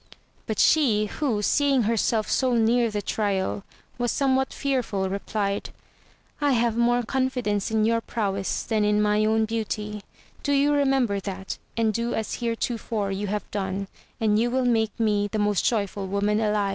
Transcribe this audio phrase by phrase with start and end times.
[0.47, 3.63] But she, who, seeing herself so near the trial,
[3.99, 5.69] was somewhat fearful, replied,
[6.41, 10.01] I have more confidence in your prowess than in my own beauty;
[10.41, 13.87] do you remember that, and do as heretofore you have done,
[14.19, 16.69] and you will make me the most joyful woman alive.